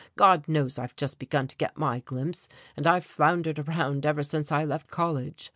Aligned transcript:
God 0.15 0.47
knows 0.47 0.79
I've 0.79 0.95
just 0.95 1.19
begun 1.19 1.45
to 1.47 1.55
get 1.57 1.77
my 1.77 1.99
glimpse, 1.99 2.49
and 2.75 2.87
I've 2.87 3.05
floundered 3.05 3.59
around 3.59 4.03
ever 4.03 4.23
since 4.23 4.51
I 4.51 4.65
left 4.65 4.87
college.... 4.89 5.49